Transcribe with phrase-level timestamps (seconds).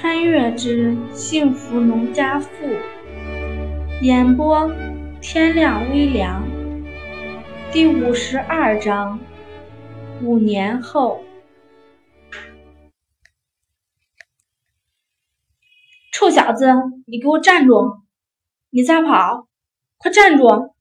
[0.00, 2.48] 穿越之幸福农家妇，
[4.00, 4.66] 演播
[5.20, 6.48] 天亮微凉，
[7.70, 9.20] 第五十二章，
[10.22, 11.22] 五年后。
[16.10, 16.64] 臭小子，
[17.06, 18.00] 你给我站住！
[18.70, 19.48] 你再跑，
[19.98, 20.72] 快站住！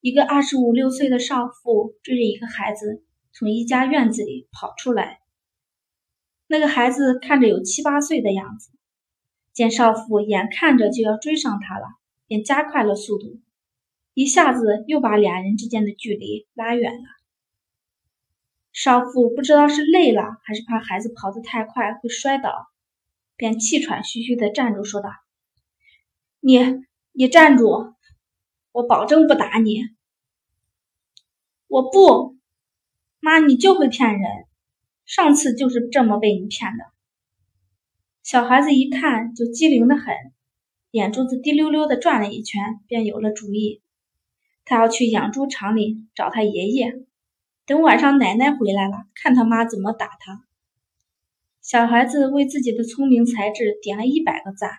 [0.00, 5.19] 一个二十五六岁的少妇追着一个孩子，从一家院子里跑出来。
[6.52, 8.72] 那个孩子看着有七八岁的样子，
[9.52, 11.86] 见少妇眼看着就要追上他了，
[12.26, 13.40] 便加快了速度，
[14.14, 17.04] 一下子又把两人之间的距离拉远了。
[18.72, 22.66] 少妇不知道是累了还是怕孩子跑得太快会摔倒，
[23.36, 25.08] 便气喘吁吁地站住，说道
[26.40, 26.58] ：“你，
[27.12, 27.94] 你站住，
[28.72, 29.84] 我保证不打你。
[31.68, 32.36] 我不，
[33.20, 34.28] 妈，你就会骗人。”
[35.10, 36.84] 上次就是这么被你骗的。
[38.22, 40.14] 小孩子一看就机灵的很，
[40.92, 43.82] 眼珠子滴溜溜的转了一圈，便有了主意。
[44.64, 46.92] 他要去养猪场里找他爷爷，
[47.66, 50.44] 等晚上奶奶回来了，看他妈怎么打他。
[51.60, 54.70] 小孩子为自己的聪明才智点了一百个赞，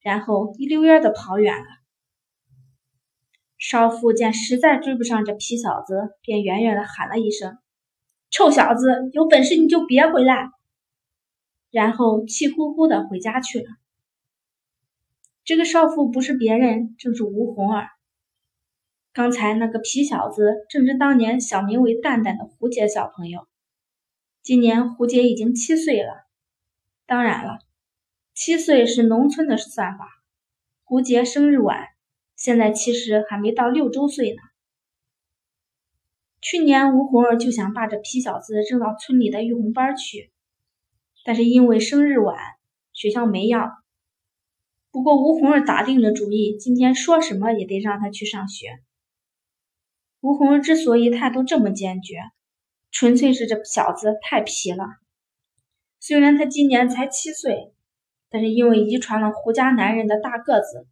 [0.00, 1.66] 然后一溜烟的跑远了。
[3.58, 7.58] 少妇见实在追不上这皮小子，便远远的喊了一声。
[8.32, 10.48] 臭小子，有本事你就别回来！
[11.70, 13.66] 然后气呼呼的回家去了。
[15.44, 17.88] 这个少妇不是别人，正是吴红儿。
[19.12, 23.46] 刚才那个皮小子，正是当年小名为蛋蛋的胡杰小朋友。
[24.42, 26.26] 今年胡杰已经七岁了。
[27.04, 27.58] 当然了，
[28.32, 30.08] 七岁是农村的算法，
[30.84, 31.88] 胡杰生日晚，
[32.34, 34.40] 现在其实还没到六周岁呢。
[36.42, 40.32] 去年吴红儿就想把这皮小子扔到村里的育红班去，
[41.24, 42.36] 但是因为生日晚，
[42.92, 43.70] 学校没要。
[44.90, 48.80] 不过吴红儿打定了主意，今天说什么也得让他去上学。
[50.20, 52.16] 吴红儿之所以态度这么坚决，
[52.90, 54.84] 纯粹是这小子太皮了。
[56.00, 57.72] 虽然他今年才七岁，
[58.28, 60.88] 但是因为遗传了胡家男人的大个子，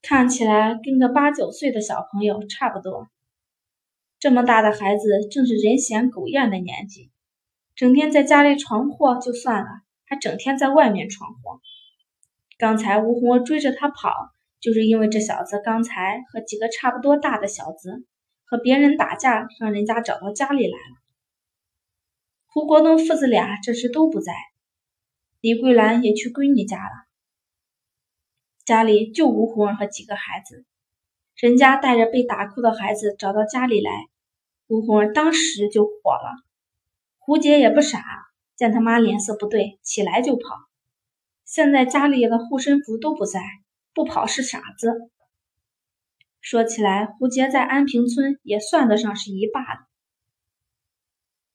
[0.00, 3.08] 看起来跟个八九岁的小朋友差不多。
[4.20, 7.12] 这么大的孩子正是人嫌狗厌的年纪，
[7.76, 9.68] 整天在家里闯祸就算了，
[10.06, 11.60] 还整天在外面闯祸。
[12.58, 14.10] 刚才吴红追着他跑，
[14.60, 18.04] 就是因为这小子刚才和几个差不多大的小子
[18.44, 20.96] 和别人打架，让人家找到家里来了。
[22.46, 24.32] 胡国东父子俩这时都不在，
[25.40, 27.06] 李桂兰也去闺女家了，
[28.64, 30.64] 家里就吴红儿和几个孩子。
[31.38, 33.92] 人家带着被打哭的孩子找到家里来，
[34.66, 36.34] 吴红儿当时就火了。
[37.16, 38.02] 胡杰也不傻，
[38.56, 40.42] 见他妈脸色不对，起来就跑。
[41.44, 43.40] 现在家里的护身符都不在，
[43.94, 45.12] 不跑是傻子。
[46.40, 49.86] 说起来，胡杰在安平村也算得上是一霸了。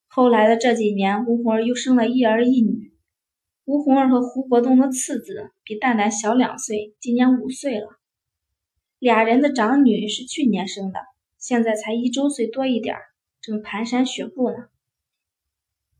[0.07, 2.93] 后来的这几年，吴红儿又生了一儿一女。
[3.65, 7.89] 吴红儿和胡国栋的次子比蛋蛋小两岁，今年五岁了。
[9.03, 11.01] 俩人的长女是去年生的，
[11.37, 12.95] 现在才一周岁多一点
[13.41, 14.55] 正蹒跚学步呢。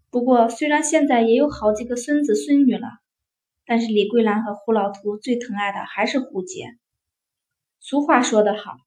[0.09, 2.88] 不过，虽然现在也有好几个孙子孙女了，
[3.66, 6.78] 但是李桂兰和胡老图最疼爱的还是胡杰。
[7.81, 8.78] 俗话说得好，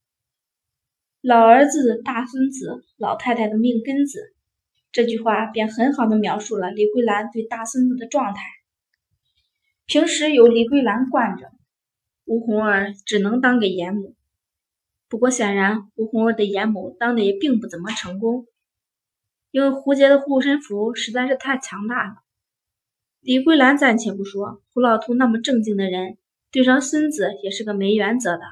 [1.21, 4.34] 老儿子、大孙子、老太太的命根子，
[4.93, 8.41] 这句话便很好的描述了李桂兰对大孙子的状态。
[9.84, 11.50] 平时有李桂兰惯着。
[12.26, 14.16] 吴红儿只能当个严母，
[15.09, 18.48] 不过显然吴红儿的严母当的也并不怎么成功，
[19.53, 22.16] 因为胡杰的护身符实在是太强大了。
[23.20, 26.19] 李桂兰暂且不说，胡老图那么正经的人，
[26.50, 28.42] 对上孙子也是个没原则的。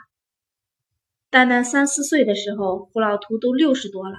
[1.29, 4.19] 蛋蛋三四岁的时候，胡老图都六十多了，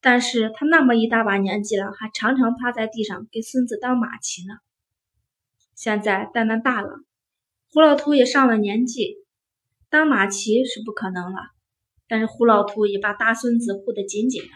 [0.00, 4.54] 但是他那么一大把年纪了，还常常趴在地上给孙子当马骑呢。
[5.74, 7.02] 现在蛋蛋大了。
[7.72, 9.16] 胡老图也上了年纪，
[9.88, 11.38] 当马骑是不可能了。
[12.06, 14.50] 但是胡老图也把大孙子护得紧紧的。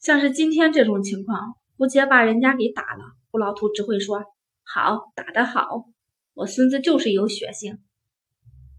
[0.00, 4.24] 像是今天这种情况，胡杰把人家给打了，胡老图只会说
[4.64, 5.84] ：“好，打得好，
[6.32, 7.80] 我孙子就是有血性。”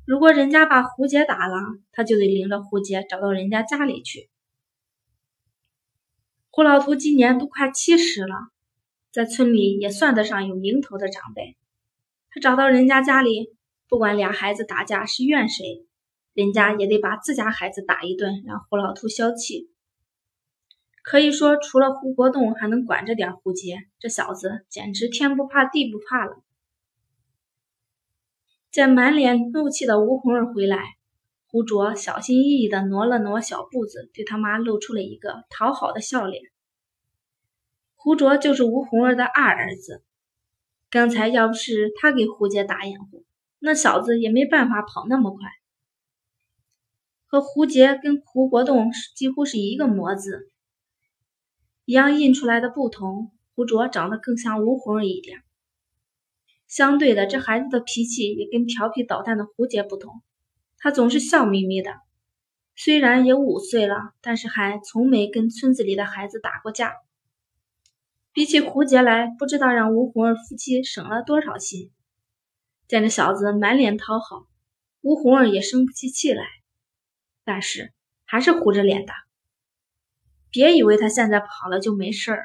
[0.07, 1.59] 如果人家把胡杰打了，
[1.91, 4.31] 他就得领着胡杰找到人家家里去。
[6.49, 8.33] 胡老图今年都快七十了，
[9.11, 11.55] 在村里也算得上有名头的长辈。
[12.39, 13.55] 找到人家家里，
[13.87, 15.85] 不管俩孩子打架是怨谁，
[16.33, 19.69] 人家也得把自家孩子打一顿，让胡老图消气。
[21.03, 23.77] 可以说，除了胡国栋，还能管着点胡杰。
[23.97, 26.43] 这小子简直天不怕地不怕了。
[28.69, 30.97] 见满脸怒气的吴红儿回来，
[31.47, 36.43] 胡卓小心翼翼地挪了挪小步子，对他妈露出了一个讨好的笑脸。
[37.95, 40.03] 胡卓就是吴红儿的二儿子，
[40.89, 43.25] 刚才要不是他给胡杰打掩护，
[43.59, 45.49] 那小子也没办法跑那么快。
[47.25, 50.49] 和胡杰跟胡国栋几乎是一个模子。
[51.83, 55.39] 一样印出来的不同，胡卓长得更像吴红一点。
[56.67, 60.21] 相对的，这孩子的脾气也跟调皮捣蛋的胡杰不同，
[60.77, 61.95] 他总是笑眯眯的。
[62.75, 66.93] 虽然也五岁了，但是还从没跟村子里的孩子打过架。
[68.37, 71.91] 比起胡杰来，不知道让吴红儿夫妻省了多少心。
[72.87, 74.45] 见这小子满脸讨好，
[75.01, 76.45] 吴红儿也生不起气来，
[77.43, 77.91] 但是
[78.25, 79.13] 还是虎着脸的。
[80.51, 82.43] 别以为他现在跑了就没事了，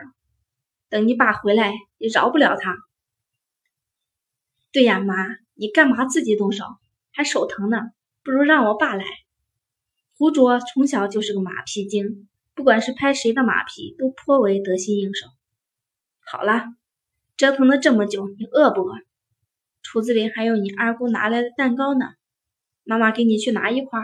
[0.88, 2.74] 等你爸回来也饶不了他。
[4.72, 5.14] 对呀，妈，
[5.52, 6.64] 你干嘛自己动手？
[7.10, 7.76] 还手疼呢，
[8.22, 9.04] 不如让我爸来。
[10.16, 15.26] 胡卓从小就是个马屁精，不管是拍谁的马屁，都颇为得心应手。
[16.24, 16.64] 好了，
[17.36, 18.94] 折腾了这么久，你饿不饿？
[19.82, 22.06] 厨子里还有你二姑拿来的蛋糕呢，
[22.84, 24.00] 妈妈给你去拿一块。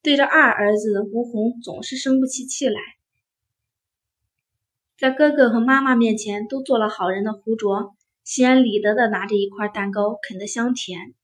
[0.00, 2.80] 对着二儿子吴红总是生不起气来，
[4.96, 11.14] 在哥哥和妈妈面前都做了好人的胡卓，心安理得的拿着一块蛋糕啃得香甜。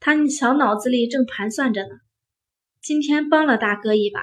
[0.00, 1.96] 他小脑子里正盘算着呢，
[2.80, 4.20] 今天帮了大哥一把，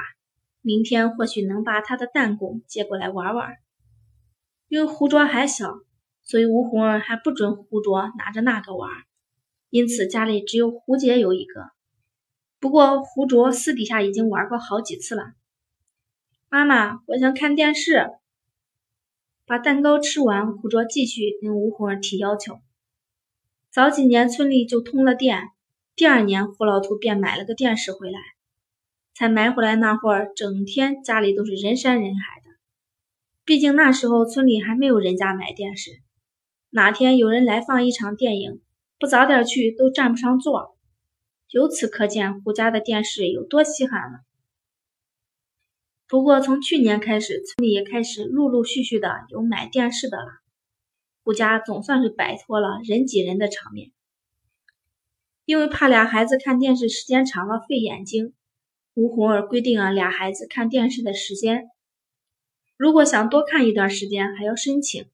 [0.62, 3.58] 明天或许能把他的弹弓借过来玩玩。
[4.72, 5.82] 因为胡卓还小，
[6.24, 8.90] 所以吴红儿还不准胡卓拿着那个玩，
[9.70, 11.72] 因此家里只有胡杰有一个。
[12.58, 15.34] 不过胡卓私底下已经玩过好几次了。
[16.48, 18.12] 妈妈，我想看电视。
[19.46, 22.62] 把蛋糕吃完，胡卓继续跟吴红儿提要求。
[23.72, 25.50] 早几年村里就通了电，
[25.98, 28.18] 第二年胡老图便买了个电视回来。
[29.14, 32.51] 才买回来那会儿，整天家里都是人山人海的。
[33.44, 36.02] 毕竟那时候村里还没有人家买电视，
[36.70, 38.62] 哪天有人来放一场电影，
[39.00, 40.78] 不早点去都占不上座。
[41.50, 44.20] 由此可见，胡家的电视有多稀罕了。
[46.08, 50.28] 不过，从去年开始，村里也开始陆陆续续的有买电视的了。
[51.24, 53.92] 胡家总算是摆脱了人挤人的场面。
[55.46, 58.34] 因为怕俩孩子看电视时间长了费眼睛，
[58.94, 61.70] 吴红儿规定了俩孩子看电视的时间。
[62.82, 65.06] 如果想多看一段时间，还要申请。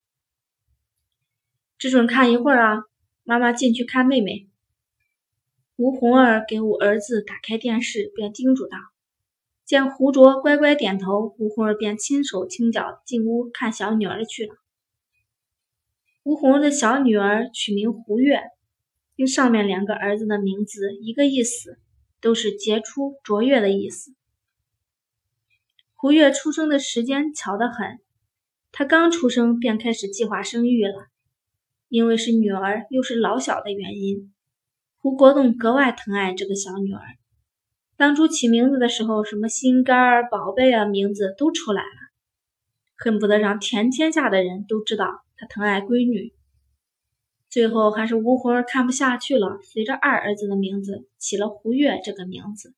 [1.77, 2.83] 只准看一会儿啊！
[3.25, 4.47] 妈妈进去看妹妹。
[5.75, 8.77] 吴红儿给我儿子打开电视，便叮嘱道
[9.67, 14.55] ：“见胡卓乖乖点头，吴红儿便轻手轻脚进屋看小女儿去了。
[16.23, 18.43] 吴红儿的小女儿取名胡月，
[19.17, 21.77] 跟上面两个儿子的名字一个意思，
[22.21, 24.15] 都是杰出卓越的意思。
[25.99, 27.99] 胡月出生的时间巧得很，
[28.71, 31.07] 她刚出生便开始计划生育了，
[31.89, 34.31] 因为是女儿又是老小的原因。”
[35.01, 37.01] 胡国栋格外疼爱这个小女儿，
[37.95, 42.11] 当初起名字的时候，什么心肝儿、宝贝啊，名字都出来了，
[42.95, 46.31] 恨不得让全天下的人都知道他疼爱闺女。
[47.49, 52.75] 最后还是吴红儿看不下去了，随着二儿子的名字起了胡月这个名字。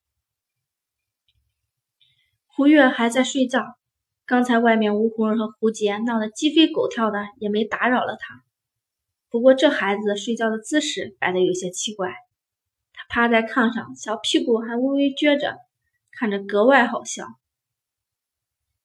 [2.52, 3.78] 胡月还在睡觉，
[4.26, 8.44] 刚才外面吴红儿和胡杰闹得鸡飞狗跳的，也没打扰了他。
[9.30, 12.10] 不过这孩子睡觉的姿势摆得有些奇怪，
[12.92, 15.58] 他趴在炕上，小屁股还微微撅着，
[16.12, 17.28] 看着格外好笑。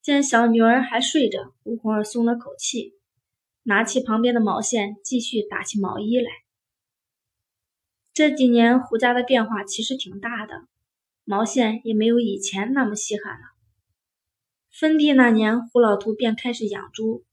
[0.02, 2.94] 见小女儿还睡着，吴红儿松了口气，
[3.62, 6.30] 拿起旁边的毛线，继续打起毛衣来。
[8.12, 10.66] 这几年胡家的变化其实挺大的，
[11.24, 13.53] 毛线也没有以前那么稀罕了。
[14.76, 17.24] 分地那年，胡老图便开始养猪。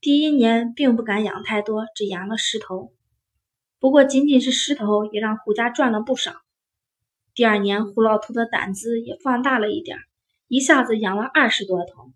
[0.00, 2.92] 第一年并不敢养太多，只养了十头。
[3.78, 6.32] 不过仅仅是十头，也让胡家赚了不少。
[7.32, 9.98] 第二年，胡老头的胆子也放大了一点，
[10.48, 12.10] 一下子养了二十多头。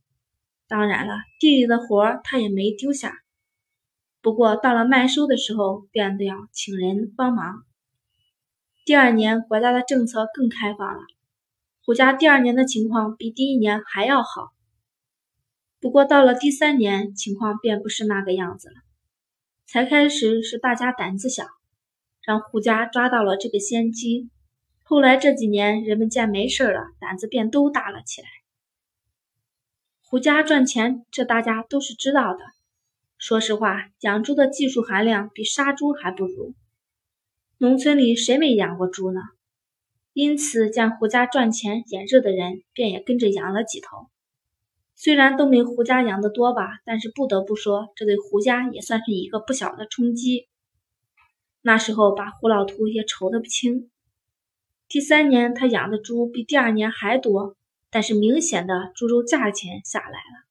[0.67, 3.13] 当然了，地里的活他也没丢下。
[4.21, 7.63] 不过到了麦收的时候，便得要请人帮忙。
[8.85, 11.03] 第二年，国家的政策更开放了，
[11.89, 14.53] 胡家第二年的情况比第一年还要好。
[15.81, 18.75] 不过到了第三年，情况便不是那个样子了。
[19.65, 21.47] 才开始是大家胆子小，
[22.23, 24.29] 让胡家抓到了这个先机。
[24.83, 28.29] 后来这几年，人们见没事了，胆子便都大了起来。
[30.03, 32.41] 胡家赚钱，这大家都是知道的。
[33.17, 36.55] 说实话，养猪的技术含量比杀猪还不如。
[37.57, 39.23] 农村里谁没养过猪呢？
[40.19, 44.09] 因此，见胡家赚钱眼热的人，便也跟着养了几头。
[44.97, 50.49] 虽然都没胡家养的多吧，但是不得不说，这对胡家也算是一个不小的冲击。
[51.63, 53.93] 那时候把胡老图也愁得不轻。
[54.89, 57.55] 第三年他养的猪比第二年还多，
[57.89, 60.49] 但是明显的猪肉价钱下来了。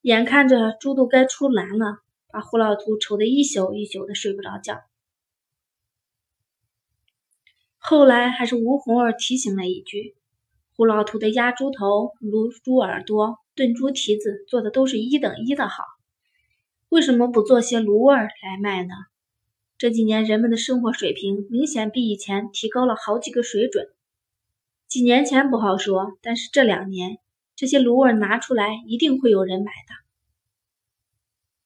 [0.00, 1.98] 眼看着猪都该出栏了，
[2.30, 4.80] 把胡老图愁得一宿一宿的睡不着觉。
[7.84, 10.14] 后来还是吴红儿提醒了一句
[10.76, 15.82] ：“胡老图的压猪头、卤猪耳朵、炖猪蹄子做的都是一等一的好，
[16.90, 18.94] 为什么不做些卤味儿来卖呢？”
[19.78, 23.88] 这几年人们的生活水平明显比以前提高了好几个水准。
[24.86, 27.18] 几年前不好说，但是这两年
[27.56, 29.94] 这些卤味拿出来，一定会有人买的。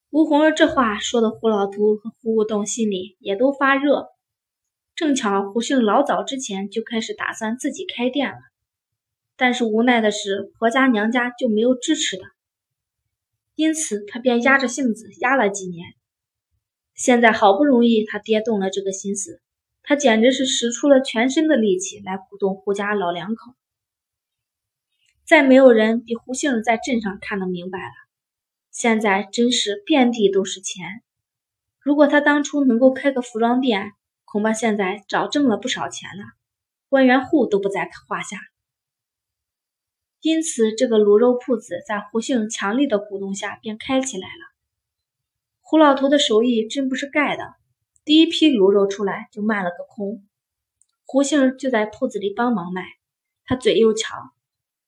[0.08, 4.08] 吴红儿这话说的，胡老图和胡武栋心里也都发热。
[4.96, 8.38] 正巧胡杏老早之前就开始打算自己开店了，
[9.36, 12.24] 但是无奈的是婆家娘家就没有支持的，
[13.54, 15.92] 因此他便压着性子压了几年。
[16.94, 19.42] 现在好不容易他爹动了这个心思，
[19.82, 23.52] 他简直是使出了全身的力气来鼓动胡家老两口。
[25.26, 27.92] 再没有人比胡杏在镇上看得明白了，
[28.70, 31.02] 现在真是遍地都是钱。
[31.80, 33.92] 如果他当初能够开个服装店，
[34.26, 36.24] 恐怕现在早挣了不少钱了，
[36.90, 38.36] 官员户都不在话下。
[40.20, 44.44] 因此，这个卤肉铺子在胡杏强力的鼓动下便开起来了。
[45.60, 47.54] 胡老头的手艺真不是盖的，
[48.04, 50.26] 第一批卤肉出来就卖了个空。
[51.04, 52.82] 胡杏就在铺子里帮忙卖，
[53.44, 54.16] 他嘴又巧。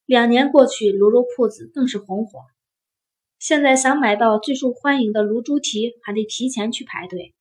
[0.05, 2.41] 两年过去，卤肉铺子更是红火。
[3.39, 7.35] 现在想买到最受欢迎的卤猪蹄，还得提前去排队。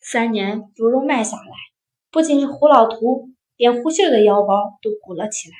[0.00, 1.52] 三年猪肉卖下来，
[2.10, 5.54] 不仅是胡老图，连胡杏的腰包都鼓了起来。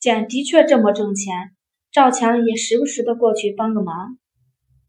[0.00, 1.52] 见的确这么挣钱，
[1.92, 4.18] 赵强也时不时的过去帮个忙。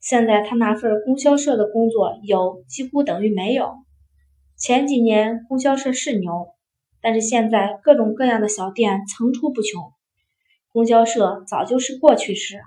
[0.02, 3.76] 现在他那份供销社的工作有几乎等于没有。
[4.58, 6.50] 前几年供销社是牛，
[7.02, 9.94] 但是现在各种各样的小店层出不穷，
[10.72, 12.64] 供销社早就是过去式了。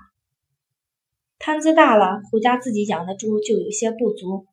[1.38, 4.46] 摊子大了，胡家自己养的猪就有些不足，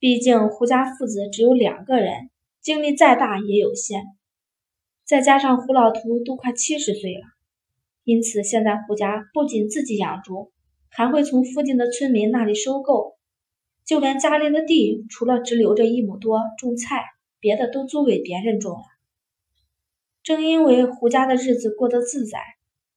[0.00, 2.30] 毕竟胡家父子只有两个人，
[2.60, 4.02] 精力再大也有限。
[5.04, 7.20] 再加上胡老图都快七十岁了，
[8.02, 10.50] 因此现在胡家不仅自己养猪。
[10.92, 13.16] 还会从附近的村民那里收购，
[13.84, 17.04] 就连家里的地，除了只留着一亩多种菜，
[17.38, 18.82] 别的都租给别人种了。
[20.24, 22.40] 正因为胡家的日子过得自在，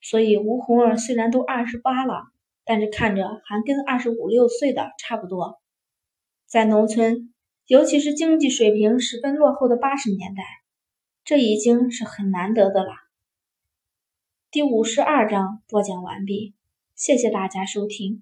[0.02, 2.24] 所以吴红儿虽然都二十八了，
[2.66, 5.60] 但是看着还跟二十五六岁的差不多。
[6.54, 7.34] 在农村，
[7.66, 10.44] 尤其是经济水平十分落后的八十年代，
[11.26, 12.92] 这已经是很难得的了。
[14.52, 16.54] 第五十二章播讲完毕。
[16.94, 18.22] 谢谢大家收听。